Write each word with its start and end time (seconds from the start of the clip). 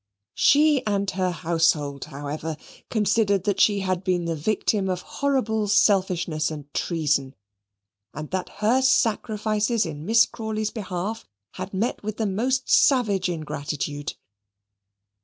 She 0.33 0.83
and 0.87 1.11
her 1.11 1.29
household, 1.29 2.05
however, 2.05 2.57
considered 2.89 3.43
that 3.43 3.61
she 3.61 3.81
had 3.81 4.03
been 4.03 4.25
the 4.25 4.35
victim 4.35 4.89
of 4.89 5.03
horrible 5.03 5.67
selfishness 5.67 6.49
and 6.49 6.73
treason, 6.73 7.35
and 8.11 8.31
that 8.31 8.49
her 8.65 8.81
sacrifices 8.81 9.85
in 9.85 10.03
Miss 10.03 10.25
Crawley's 10.25 10.71
behalf 10.71 11.27
had 11.53 11.71
met 11.71 12.01
with 12.01 12.17
the 12.17 12.25
most 12.25 12.67
savage 12.67 13.29
ingratitude. 13.29 14.15